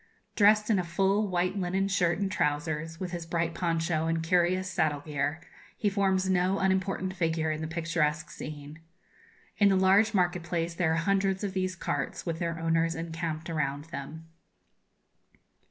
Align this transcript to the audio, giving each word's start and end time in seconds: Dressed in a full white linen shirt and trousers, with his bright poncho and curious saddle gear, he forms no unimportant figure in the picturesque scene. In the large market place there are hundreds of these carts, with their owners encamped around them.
Dressed 0.35 0.71
in 0.71 0.79
a 0.79 0.83
full 0.83 1.27
white 1.27 1.59
linen 1.59 1.87
shirt 1.87 2.17
and 2.17 2.31
trousers, 2.31 2.99
with 2.99 3.11
his 3.11 3.27
bright 3.27 3.53
poncho 3.53 4.07
and 4.07 4.23
curious 4.23 4.67
saddle 4.67 5.01
gear, 5.01 5.39
he 5.77 5.91
forms 5.91 6.27
no 6.27 6.57
unimportant 6.57 7.13
figure 7.13 7.51
in 7.51 7.61
the 7.61 7.67
picturesque 7.67 8.31
scene. 8.31 8.79
In 9.59 9.69
the 9.69 9.75
large 9.75 10.11
market 10.15 10.41
place 10.41 10.73
there 10.73 10.91
are 10.93 11.05
hundreds 11.05 11.43
of 11.43 11.53
these 11.53 11.75
carts, 11.75 12.25
with 12.25 12.39
their 12.39 12.57
owners 12.57 12.95
encamped 12.95 13.47
around 13.47 13.85
them. 13.91 14.27